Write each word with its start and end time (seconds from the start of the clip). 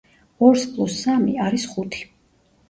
ორს 0.47 0.63
პლუს 0.69 0.95
სამი 1.01 1.37
არის 1.49 1.67
ხუთი. 1.75 2.03